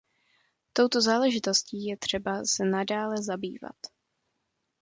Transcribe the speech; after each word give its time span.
Touto 0.73 1.01
záležitostí 1.01 1.85
je 1.85 1.97
třeba 1.97 2.41
se 2.45 2.65
nadále 2.65 3.23
zabývat. 3.23 3.75